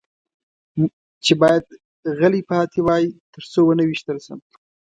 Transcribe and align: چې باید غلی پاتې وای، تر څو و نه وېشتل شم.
چې 1.25 1.33
باید 1.41 1.65
غلی 2.17 2.41
پاتې 2.49 2.79
وای، 2.85 3.05
تر 3.33 3.43
څو 3.51 3.59
و 3.65 3.75
نه 3.79 3.83
وېشتل 3.87 4.17
شم. 4.25 4.39